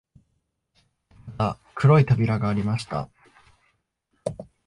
[1.27, 3.07] また黒い扉がありました